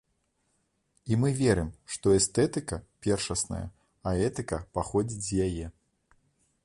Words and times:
І 1.11 1.17
мы 1.23 1.29
верым, 1.41 1.67
што 1.95 2.15
эстэтыка 2.19 2.79
першасная, 3.09 3.63
а 4.13 4.17
этыка 4.29 4.55
паходзіць 4.79 5.23
з 5.27 5.31
яе. 5.51 5.67